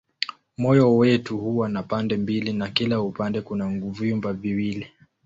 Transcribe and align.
Moyo 0.57 0.97
wetu 0.97 1.37
huwa 1.37 1.69
na 1.69 1.83
pande 1.83 2.17
mbili 2.17 2.53
na 2.53 2.69
kila 2.69 3.01
upande 3.01 3.41
kuna 3.41 3.67
vyumba 3.79 4.33
viwili. 4.33 4.87